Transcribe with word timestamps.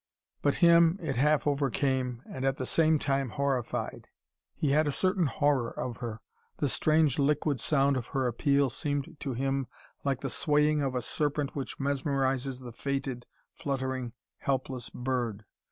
But 0.41 0.55
him, 0.65 0.97
it 0.99 1.15
half 1.15 1.45
overcame, 1.45 2.23
and 2.25 2.43
at 2.43 2.57
the 2.57 2.65
same 2.65 2.97
time, 2.97 3.29
horrified. 3.29 4.07
He 4.55 4.71
had 4.71 4.87
a 4.87 4.91
certain 4.91 5.27
horror 5.27 5.69
of 5.79 5.97
her. 5.97 6.21
The 6.57 6.69
strange 6.69 7.19
liquid 7.19 7.59
sound 7.59 7.95
of 7.95 8.07
her 8.07 8.25
appeal 8.25 8.71
seemed 8.71 9.17
to 9.19 9.33
him 9.33 9.67
like 10.03 10.21
the 10.21 10.31
swaying 10.31 10.81
of 10.81 10.95
a 10.95 11.03
serpent 11.03 11.55
which 11.55 11.77
mesmerises 11.79 12.61
the 12.61 12.71
fated, 12.73 13.27
fluttering, 13.53 14.13
helpless 14.39 14.89
bird. 14.89 15.45